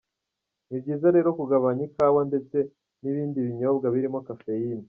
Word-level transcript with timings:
Ni 0.69 0.77
byiza 0.81 1.07
rero 1.15 1.29
kugabanya 1.39 1.81
ikawa 1.89 2.21
ndetse 2.29 2.57
n’ibindi 3.01 3.37
binyobwa 3.47 3.87
birimo 3.93 4.19
cafeine. 4.27 4.79